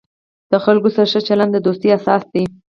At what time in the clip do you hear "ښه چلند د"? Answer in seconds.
1.11-1.57